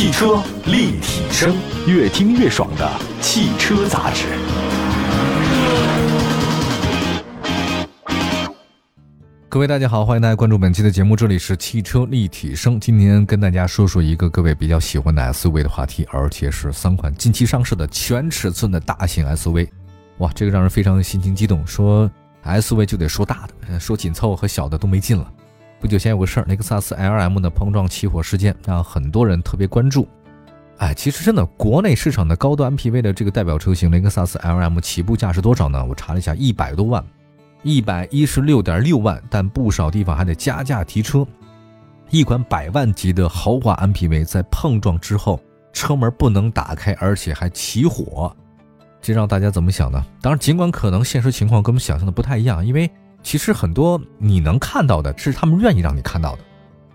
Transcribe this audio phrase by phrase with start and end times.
[0.00, 1.54] 汽车立体声，
[1.86, 4.24] 越听越爽的汽车杂志。
[9.46, 12.80] 各位大家好，欢迎大家关注本期的节目，这里是汽车立体声。
[12.80, 19.68] 今天跟大家说说一个各位比较喜欢的 SUV 的话题，而且是三款近期上市的全尺寸的大型 SUV。
[20.16, 21.62] 哇，这个让人非常心情激动。
[21.66, 22.10] 说
[22.42, 25.30] SUV 就得说大的，说紧凑和小的都没劲了。
[25.80, 30.06] 不久前有个事儿，雷克萨斯 LM 的碰撞起火事件让很多人特别关注。
[30.76, 35.82] 哎，其实真的，国内市场的高端 MPV 的这个代表车型雷克萨斯 LM 起步价是多少呢？
[35.82, 37.02] 我查了一下，一百多万。
[37.62, 41.26] 一百一十六点六万，但不少地方还得加价提车。
[42.10, 45.40] 一款百万级的豪华 MPV 在碰撞之后，
[45.72, 48.34] 车门不能打开，而且还起火，
[49.00, 50.04] 这让大家怎么想呢？
[50.20, 52.90] 当然，尽管可能现实情况跟我们想象的不太一样，因为
[53.22, 56.42] 其实很多你能看到的是他们愿意让你看到的，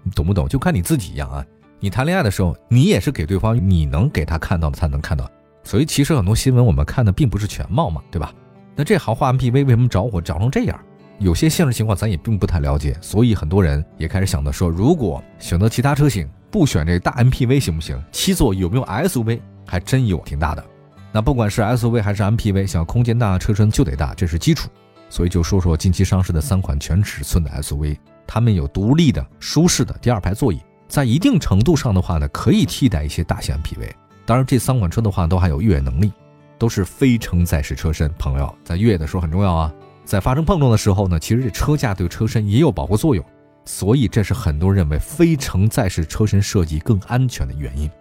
[0.04, 0.48] 你懂不懂？
[0.48, 1.46] 就看你自己一样啊。
[1.80, 5.30] 你谈恋爱的时候，你也是给对方你能给他看到的才能看到，
[5.64, 8.34] 所以其实很多新闻我们看的并不是全貌嘛，对吧？
[8.76, 10.80] 那这豪华 MPV 为什么着火着成这样？
[11.20, 18.02] 有些现实情况咱也并不太了解，所以很多人也开始想到说，如果选择其他车型，不选这大 MPV 行不行？
[18.12, 19.40] 七座有没有 SUV？
[19.66, 20.66] 还真有挺大的。
[21.12, 24.70] 那不管是 SUV 还是 MPV，想要空间大，车身就得大，这是基础。
[25.10, 33.90] 所以就说说近期上市的三款全尺寸的 SUV，它们有独立的、舒适的第二排座椅，在一定程度上的话呢，可以替代一些大型 MPV。
[34.26, 36.12] 当然，这三款车的话都还有越野能力。
[36.58, 39.74] 都是非承载式车身，朋友在越野的时候很重要啊。
[40.06, 43.24] 在发生碰撞的时候呢，其实这车架对车身也有保护作用，
[43.66, 47.92] 所以这是很多人认为非承载式车身设计更安全的原因。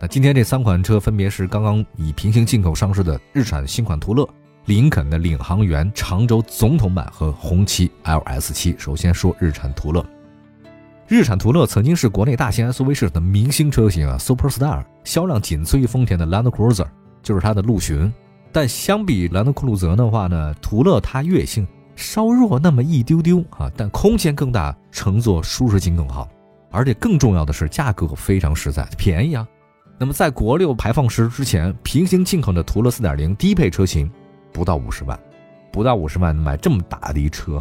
[0.00, 4.26] 那今天这三款车分别是刚刚以平行进口上市的日产新款途乐、
[4.68, 8.78] 林肯的领航员长轴总统版和红旗 LS7。
[8.78, 10.04] 首先说日产途乐，
[11.06, 16.86] 日产途乐曾经是国内大型 SUV 市场的明星车型啊，Superstar，销量仅次于丰田的 Land Cruiser。
[17.22, 18.12] 就是它的陆巡，
[18.52, 26.28] 但相比兰德酷路泽的话呢，途乐它越野性稍弱那么一丢丢啊，但空间更大，乘坐舒适性更好，
[26.70, 29.48] 而且更重要的是价格非常实在，便宜啊。
[29.98, 34.10] 那么在国六排放时之前，平行进口的途乐4.0低配车型
[34.52, 35.18] 不到五十万，
[35.70, 37.60] 不到五十万买这么大的一车，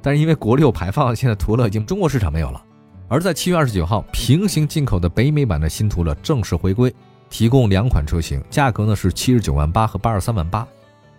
[0.00, 2.62] 但是因为国六排放，现在途乐已经中国市场没有了。
[3.08, 6.94] 而在七月二十九号，平行进口的北美版的新途乐正式回归。
[7.30, 10.64] 提供两款车型，价格呢是七十九万八和八十三万八，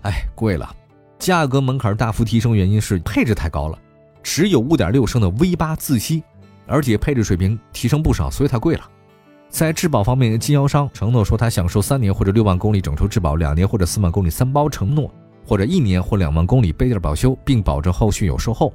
[0.03, 0.73] 哎，贵了。
[1.19, 3.77] 价格门槛大幅提升，原因是配置太高了，
[4.23, 6.23] 只有五点六升的 V 八自吸，
[6.67, 8.89] 而且配置水平提升不少，所以它贵了。
[9.50, 15.09] 在质保方面，经销商承诺说他享受三年或者六万公里整车质保，两年或者四万公里三包承诺，
[15.45, 18.73] 或者一年或两万公里备件保修，并保证后续有售后。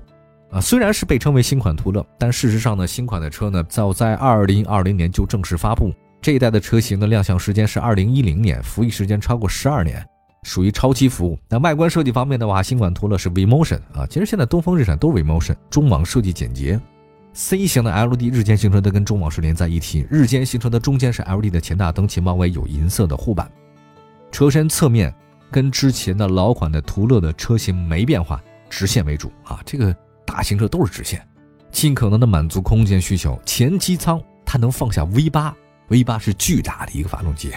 [0.51, 5.93] 啊，虽然是被称为新款途乐，但事实上呢，新款的车呢早在二零二零年就正式发布。
[6.21, 10.05] 这一代的车型的亮相时间是二零一零年，服役时间超过十二年，
[10.43, 11.39] 属于超期服务。
[11.49, 16.81] 那外观设计方面的话，新款途乐是 V Motion 啊，其实现在东风日产都是 V Motion，中网设计简洁。
[17.33, 23.51] C 型的 LED 日间行车灯跟中网是连在一起，日间行车的中间是 LED 的前大灯，前包围有银色的护板。
[24.33, 25.15] 车身侧面
[25.51, 31.25] 跟之前的老款的途乐的车型没变化，直线为主啊，这个大型车都是直线，
[31.71, 33.41] 尽可能的满足空间需求。
[33.47, 35.55] 前机舱它能放下 V 八。
[35.89, 37.53] V 八是巨大的一个发动机，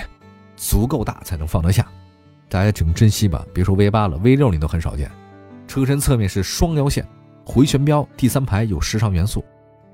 [0.56, 1.88] 足够大才能放得下，
[2.50, 3.46] 大家请珍惜吧。
[3.54, 5.12] 别说 V 八了，V 六你都很少见。
[5.68, 7.08] 车身侧面是双腰线
[7.46, 9.46] 回旋镖，第三排有时尚元素。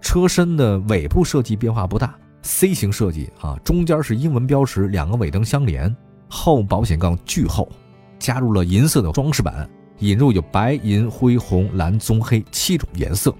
[0.02, 5.96] 车身的尾部设计变化不大，C 型设计啊，中间是英文标识，两个尾灯相连。
[6.28, 7.68] 后保险杠巨厚，
[8.20, 13.34] 加入了银色的装饰板，引入有白银、灰红、蓝、棕、黑七种颜色，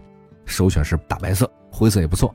[0.46, 2.34] 首选是大白色，灰色也不错。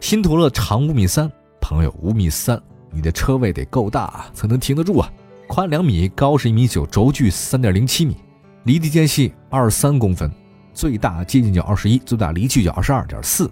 [0.00, 1.30] 新途乐长五米三。
[1.60, 2.60] 朋友，五米三，
[2.90, 5.12] 你的车位得够大啊才能停得住啊！
[5.46, 8.16] 宽两米，高是一米九，轴距三点零七米，
[8.64, 10.28] 离地间隙二三公分，
[10.80, 13.50] 最大接近角二十一，最大离去角二十二点四。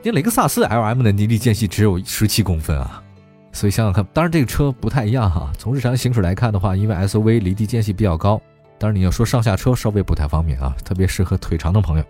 [0.00, 3.02] 那雷克萨斯 LM 的离地间隙只有十七公分啊！
[3.50, 5.52] 所以想想看，当然这个车不太一样哈。
[5.58, 8.40] 从日常行驶来看的话，因为 SUV 离地间隙比较高，
[8.78, 12.04] 当然你要说上下车稍微不太方便啊，特别适合腿长的朋友。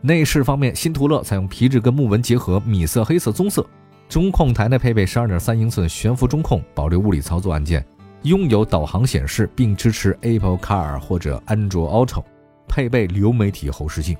[0.00, 3.64] 内饰方面，新途乐采用皮质跟木纹结合，米色、黑色、棕色。
[4.08, 7.86] 中控台呢配备十二点三英寸悬浮中控，保留物理操作按键，
[8.22, 12.24] 拥有导航显示，并支持 Apple Car 或者安卓 Auto，
[12.68, 14.16] 配备流媒体后视镜。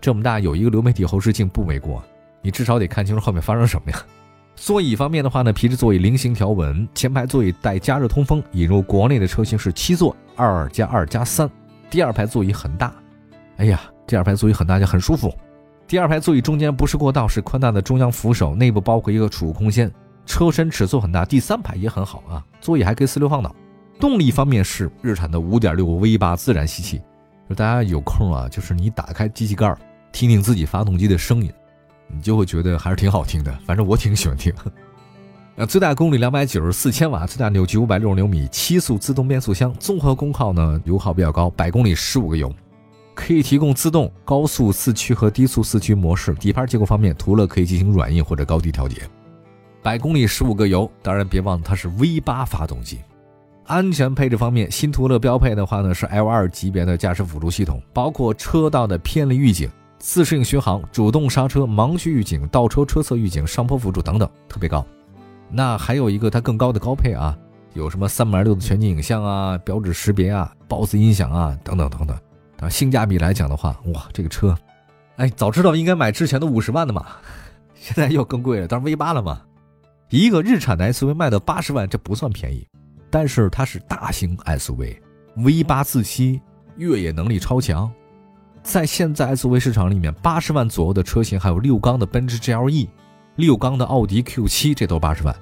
[0.00, 2.02] 这么大有一个流媒体后视镜不为过，
[2.40, 3.98] 你至少得看清楚后面发生什么呀。
[4.56, 11.50] 座椅方面的话呢，皮质座椅菱形条纹，前排座椅带加热通风，引入国内的车型是七座二加二加三，
[11.90, 12.94] 第二排座椅很大，
[13.56, 15.32] 哎呀，第二排座椅很大就很舒服。
[15.86, 19.90] 第二排座椅中间不是过道，是宽大的中央扶手，内部包括一个储物空间。
[20.26, 23.54] 车身尺寸很大，第三排也很好啊，座椅还可以四六放倒。
[23.98, 27.00] 动力方面是日产的5.6 V8 自然吸气，
[27.54, 29.74] 大家有空啊，就是你打开机器盖
[30.12, 31.52] 听听自己发动机的声音，
[32.08, 33.52] 你就会觉得还是挺好听的。
[33.66, 34.52] 反正我挺喜欢听。
[35.56, 42.54] 那最大功率两百九十四千瓦，最大扭矩五百六十牛米，七速自动变速箱，综合功耗呢油耗比较高，百公里十五个油，
[43.14, 46.32] 可以提供自动、高速四驱和低速四驱模式。
[46.34, 49.02] 底盘结构方面，途乐可以进行软硬或者高低调节。
[49.82, 53.00] 百公里十五个油，当然别忘了它是 V8 发动机。
[53.70, 59.70] 安全配置方面，新途乐标配的话呢是 L2 级别的驾驶辅助系统，包括车道的偏离预警、
[60.00, 64.84] 自适应巡航、主动刹车、盲区预警、倒车车侧预警、上坡辅助等等，特别高。
[65.48, 67.38] 那还有一个它更高的高配啊，
[67.74, 72.18] 有什么三百六的全景影像啊、标志识别啊、BOSS 音响啊等等等等。
[72.58, 74.52] 啊，性价比来讲的话，哇，这个车，
[75.14, 77.06] 哎，早知道应该买之前的五十万的嘛，
[77.78, 79.42] 现在又更贵了，当 V8 了嘛。
[80.08, 82.66] 一个日产的 SUV 卖到八十万，这不算便宜。
[83.10, 86.40] 但是它是大型 SUV，V8 自吸，
[86.76, 87.90] 越野能力超强，
[88.62, 92.88] 在现在 SUV 市场里面，八十万左右的车型还有六缸的奔驰 GLE，
[93.36, 95.34] 六缸的奥迪 Q7，这都八十万。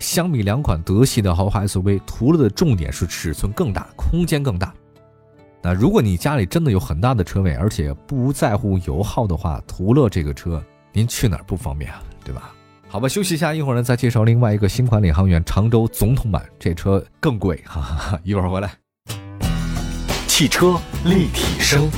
[0.00, 4.74] 相比两款德系的豪华 SUV，途乐的重点是尺寸更大，空间更大。
[5.62, 10.62] 那如果你家里真的有很大的车位，而且不在乎油耗的话，途乐这个车
[10.92, 12.02] 您去哪儿不方便啊？
[12.22, 12.52] 对吧？
[12.94, 18.20] 好吧，休息一下，一会儿呢再介绍另外一个新款领航员常州总统版，这车更贵， 哈哈哈！
[18.22, 18.70] 一会儿回来。
[20.28, 21.90] 汽车立体声，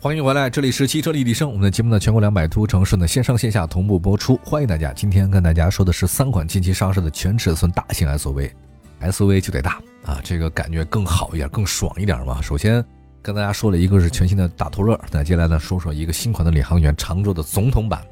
[0.00, 4.92] 欢迎回来，这里是汽车立体声，我们的节目呢全国两百多城市呢线上线下同步播出，欢迎大家。
[4.92, 12.42] 今天跟大家说的是三款近期上市的全尺寸大型 SUV，SUV 就得大啊，这个感觉更好一点，更爽一点嘛。
[12.42, 12.84] 首先
[13.22, 18.02] 跟大家说了一个是全新的大途乐，那接下来呢说说一个新款的领航员常州的总统版。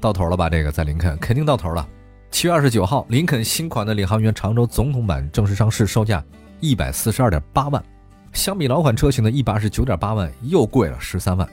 [0.00, 0.48] 到头了吧？
[0.48, 1.86] 这个在林肯肯定到头了。
[2.30, 6.22] 七月二十九号，林肯新款的领航员常州总统版正式上市，售价
[6.60, 7.82] 一百四十二点八万，
[8.32, 11.48] 相比老款车型的一百二十九点八万又贵了十三万。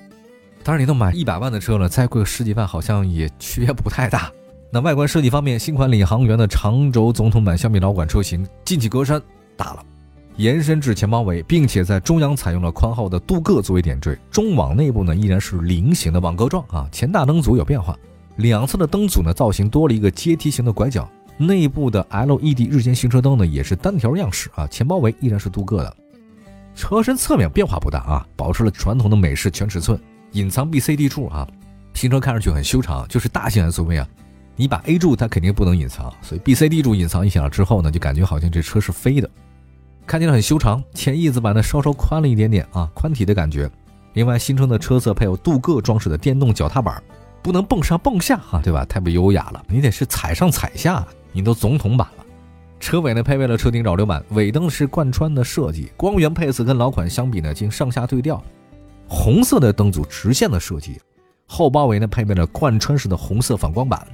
[0.63, 4.31] 当然，你都买一百万的车了，再贵十几万好像也区别不太大。
[4.71, 9.21] 那外观设计方面，新款领航员的常州总统版相比老款车型，进气格栅
[9.55, 9.85] 大了，
[10.37, 17.97] 延伸至前包围，并且在中央采用了宽厚的镀铬作为点缀，中网内部呢依然是菱形的网格状啊，前大灯组有变化。
[18.37, 21.07] 两侧的灯组呢，造型多了一个阶梯形的拐角，
[21.37, 25.95] 内部的 LED 日间行车灯呢也是单条样式啊，前包围依然是镀铬的，
[26.75, 29.99] 车身侧面变化不大啊，保持了传统的美式全尺寸，
[30.31, 31.47] 隐藏 BCD 柱啊，
[31.93, 34.07] 新车看上去很修长，就是大型 SUV 啊，
[34.55, 39.29] 你把 A 柱它肯定不能隐藏，所以 BCD 柱隐藏一下了之后呢，就感觉好像这车是飞的，
[40.07, 43.69] 看起来很修长，前翼子板呢稍稍宽了一点点啊，宽体的感觉，
[44.13, 47.01] 另外新车的车侧配有镀铬装饰的电动脚踏板。
[47.43, 48.85] 不能蹦上蹦下哈，对吧？
[48.85, 52.23] 太不优雅了，你得是踩上踩下，你都总统版了。
[52.79, 58.41] 车尾呢配备了车顶扰流板，尾灯是贯穿的设计，光源配色跟老款相比呢，经上下对调，
[59.07, 60.99] 红色的灯组直线的设计，
[61.45, 64.07] 后包围呢配备了贯穿式的红色反光板，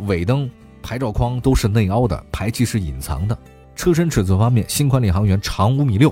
[0.00, 0.48] 尾灯、
[0.82, 3.36] 牌照框都是内凹的，排气是隐藏的。
[3.74, 6.08] 车身尺寸方面，新款领航员长五米六，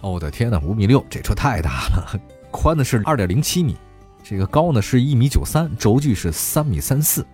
[0.00, 2.20] 哦我的天呐，五米六，这车太大了，
[2.50, 3.76] 宽的是二点零七米。
[4.28, 7.24] 这个高呢是一米九三，轴距是三米三四，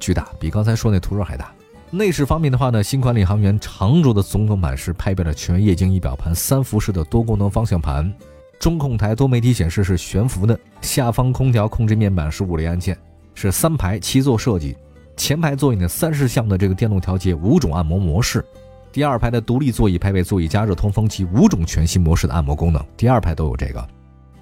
[0.00, 1.52] 巨大，比刚才说那途锐还大。
[1.90, 8.10] 内饰方面的话呢，新款领航员长轴的总统版是配备了全液晶仪表盘、三辐式的多功能方向盘，
[8.58, 12.96] 中控台多媒体显示是悬浮的，下方空调控制面板是物理按键，
[13.34, 14.74] 是三排七座设计，
[15.18, 18.42] 前排座椅呢三十项的这个电动调节五种按摩模式，
[18.90, 23.86] 第二排的独立座椅配备座椅加热、通风及五种全新模式的按摩功能，第二排都有这个。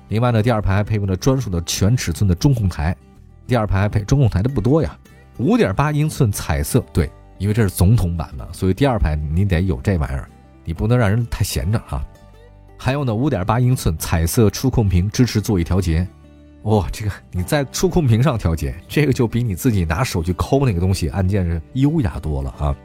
[0.09, 2.97] 另外呢，第二排还配备了专属的全尺寸的中控台，
[3.47, 4.97] 第二排配中控台的不多呀，
[5.39, 10.29] 五点八英寸彩色，对，因为这是总统版的，所以第二排你得有这玩意儿，
[10.65, 12.05] 你不能让人太闲着啊。
[12.79, 16.07] 还有呢，五点八英寸彩色触控屏支持座椅调节，
[16.63, 22.77] 哇，这个你在触控屏上调节，这个就比你自己拿手去抠那个东西按键是优雅多了啊。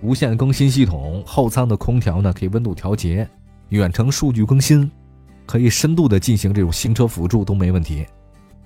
[0.00, 3.28] 无线更新系统，后舱的空调呢可以温度调节，
[3.70, 4.90] 远程数据更新。
[5.46, 8.06] 可以深度的进行这种行车辅助都没问题。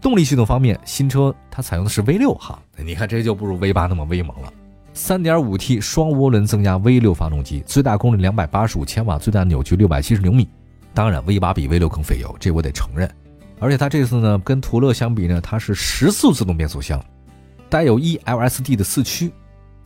[0.00, 4.52] 动力系统方面，新车它采用的是 V 六哈，你看这就不如 V 八那么威猛了。
[4.94, 10.48] 三点五 T 双涡轮增压 V 六发动机，最大功率两百八十五千瓦，最大扭矩六百七十牛米。
[10.94, 13.08] 当然，V 八比 V 六更费油，这我得承认。
[13.60, 17.04] 而且它这次呢，跟途乐相比呢，它是十速自动变速箱，
[17.68, 19.32] 带有 E LSD 的四驱，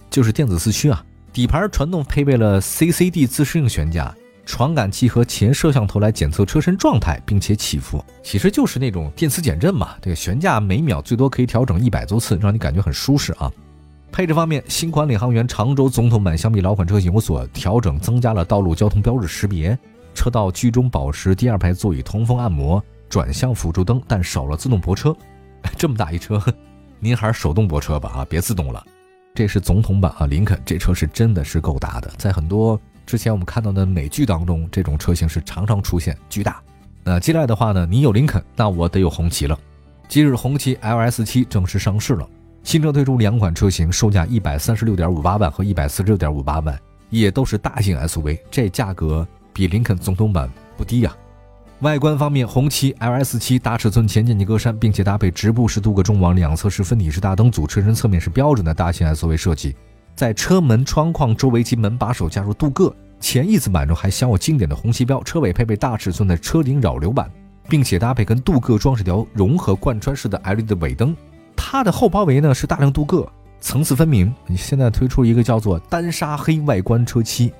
[0.09, 1.05] 就是电子四驱啊。
[1.33, 4.15] 底盘传动配备了 CCD 自适应悬架。
[4.45, 9.97] 传感器和前摄像头来检测车身状态，并且起伏，其实就是那种电磁减震嘛。
[10.01, 13.51] 这个悬架每秒最多可以调整一百多次，让你感觉很舒适啊。
[14.11, 19.79] 配置方面，新款领航员长轴总统版相比老款车型有所调整，增加了道路交通标志识别、
[20.15, 25.17] 车道居中保持、第二排座椅通风按摩、转向辅助灯，但少了自动泊车。
[25.79, 26.43] 这么大一车，
[27.01, 28.85] 您还是手动泊车吧啊，别自动了。
[29.35, 36.63] 这是总统版啊，林肯这车是真的是够大的，在很多之前我们看到的美剧当中，这种车型是常常出现巨大。
[37.05, 39.59] 那接下来的话呢，你有林肯，那我得有红旗了。
[40.09, 42.29] 今日红旗 LS 七正式上市了。
[42.63, 46.79] 新车推出两款车型，售价一百三十六点五八万和一百四十六点五八万，
[47.11, 51.13] 也都是大型 SUV，这价格比林肯总统版不低呀。
[51.81, 59.75] 外观方面，红旗 LS7 大尺寸前进气格栅，并且搭配直布式镀铬中网，两侧是分体式大灯组，车身侧面是标准的大型 SUV 设计，
[60.15, 67.31] 在车门窗框周围及门把手加入镀铬，前翼子板中还镶有经典的红旗标，车尾配备大尺寸的车顶扰流板，
[67.69, 71.17] 并且搭配跟镀铬装饰条融合贯穿式的 LED 尾灯。
[71.57, 73.27] 它的后包围呢是大量镀铬，
[73.61, 74.33] 层次分明。
[74.57, 77.53] 现在推出一个叫做丹砂黑外观车漆，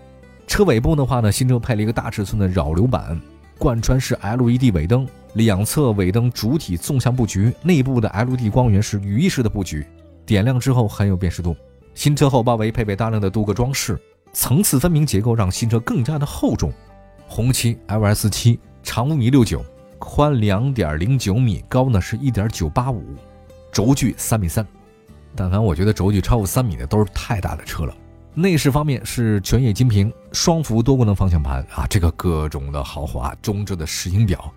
[0.47, 3.19] 车尾部的话呢，新车配了一个大尺寸的扰流板，
[3.59, 9.87] 贯穿式 LED 尾灯，两侧尾灯主体纵向布局，内部的 LED 光源是羽翼式的布局，
[10.27, 11.57] 点亮之后很有辨识度。
[11.95, 14.01] 新车后包围配备大量的镀铬装饰，
[14.33, 16.73] 层次分明结构让新车更加的厚重。
[17.29, 19.65] 红旗 LS 七长五米六九，
[19.99, 23.03] 宽两点零九米，高呢是一点九八五。
[23.73, 24.67] 轴距三米三，
[25.35, 27.97] 但凡我觉得轴距超过三米的都是太大的车了。
[28.35, 33.35] 内饰方面是全液晶屏，双幅多功能方向盘啊，这个各种的豪华。
[33.43, 34.51] 中置的石英表，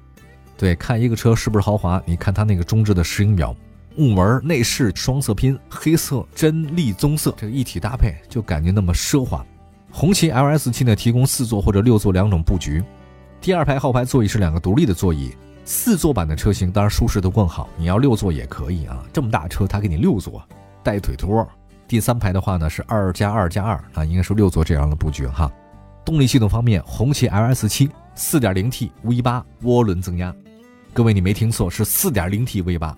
[0.58, 3.56] 对，看一个车是不是豪华，你看它那个中置的石英表，
[3.96, 9.46] 木纹内饰双色拼，黑色真栗棕色，这个一体搭配就感觉那么奢华。
[9.92, 12.84] 红旗 LS 七呢，提供四座或者六座两种布局，
[13.40, 15.34] 第二排后排座椅是两个独立的座椅。
[15.64, 19.04] 四座版的车型当然舒适度更好，你要六座也可以啊。
[19.12, 20.44] 这么大车，它给你六座，
[20.84, 21.48] 带腿托。
[21.88, 25.52] 第三排的话呢是二加二加二啊，应该是六座这样的布局哈。
[26.04, 30.32] 动力系统方面，红旗 LS 七 4.0T V 八涡轮增压，
[30.94, 32.96] 各位你没听错，是 4.0T V 八，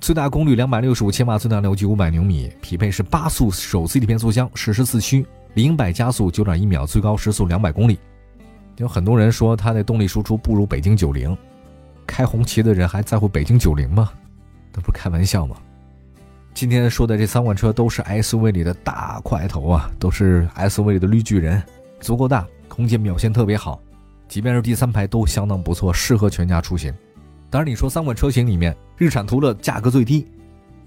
[0.00, 7.98] 最大功率两百六十五千瓦，最大扭矩五百牛米，匹配是八速手自一体变速箱，适时四驱，零百加速九点一秒，最高时速两百公里。
[8.76, 11.36] 有很多人说它的动力输出不如北京九零。
[12.06, 14.10] 开红旗的人还在乎北京九零吗？
[14.72, 15.54] 那不开玩笑吗？
[16.54, 21.62] 今天说的这三款车都是 SUV 里的大块头啊，都是 SUV 里的绿巨人，
[22.00, 23.78] 足够大，空间表现特别好，
[24.28, 26.92] 即便是第三排都相当不错，适合全家出行。
[27.50, 30.24] 当然，你说三款车型里面，日产途乐价格最低，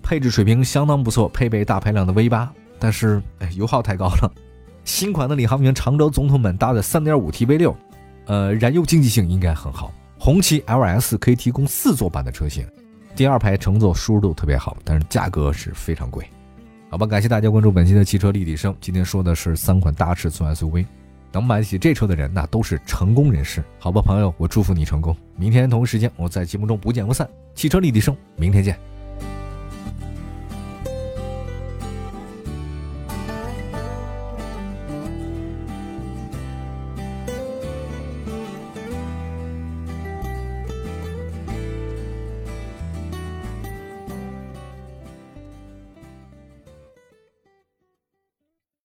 [0.01, 4.31] 配置水平相当不错，配备大排量的 V 八，但是哎，油耗太高了。
[4.85, 7.75] 新款的领航员长轴总统版搭载 3.5T V 六，
[8.27, 9.93] 呃，燃油经济性应该很好。
[10.17, 12.65] 红旗 LS 可以提供四座版的车型，
[13.13, 16.25] 第二排乘坐舒适度特别好，但是价格是非常贵。
[16.89, 18.73] 好吧，感谢大家关注本期的汽车立体声。
[18.79, 20.85] 今天说的是三款大尺寸 SUV，
[21.33, 23.61] 能买得起这车的人，那都是成功人士。
[23.79, 25.13] 好吧，朋友，我祝福你成功。
[25.35, 27.27] 明天同一时间，我在节目中不见不散。
[27.55, 28.79] 汽车立体声，明天见。